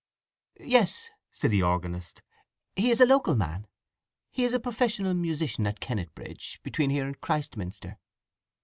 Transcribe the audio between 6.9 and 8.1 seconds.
and Christminster.